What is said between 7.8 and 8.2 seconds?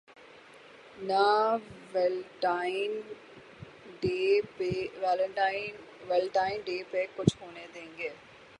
گے۔